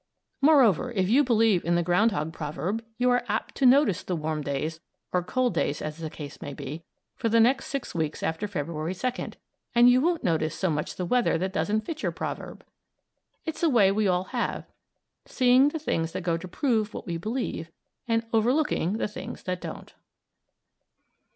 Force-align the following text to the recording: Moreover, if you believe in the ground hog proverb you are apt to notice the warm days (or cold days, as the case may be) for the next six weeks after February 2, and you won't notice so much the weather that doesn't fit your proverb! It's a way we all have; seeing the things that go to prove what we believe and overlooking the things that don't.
Moreover, 0.41 0.91
if 0.91 1.07
you 1.09 1.23
believe 1.23 1.63
in 1.63 1.75
the 1.75 1.83
ground 1.83 2.11
hog 2.11 2.33
proverb 2.33 2.83
you 2.97 3.11
are 3.11 3.23
apt 3.27 3.53
to 3.53 3.67
notice 3.67 4.01
the 4.01 4.15
warm 4.15 4.41
days 4.41 4.79
(or 5.13 5.21
cold 5.21 5.53
days, 5.53 5.79
as 5.79 5.97
the 5.99 6.09
case 6.09 6.41
may 6.41 6.55
be) 6.55 6.83
for 7.15 7.29
the 7.29 7.39
next 7.39 7.67
six 7.67 7.93
weeks 7.93 8.23
after 8.23 8.47
February 8.47 8.95
2, 8.95 9.11
and 9.75 9.91
you 9.91 10.01
won't 10.01 10.23
notice 10.23 10.55
so 10.55 10.71
much 10.71 10.95
the 10.95 11.05
weather 11.05 11.37
that 11.37 11.53
doesn't 11.53 11.81
fit 11.81 12.01
your 12.01 12.11
proverb! 12.11 12.65
It's 13.45 13.61
a 13.61 13.69
way 13.69 13.91
we 13.91 14.07
all 14.07 14.23
have; 14.23 14.65
seeing 15.27 15.67
the 15.69 15.77
things 15.77 16.13
that 16.13 16.21
go 16.23 16.35
to 16.35 16.47
prove 16.47 16.95
what 16.95 17.05
we 17.05 17.17
believe 17.17 17.69
and 18.07 18.25
overlooking 18.33 18.93
the 18.93 19.07
things 19.07 19.43
that 19.43 19.61
don't. 19.61 19.93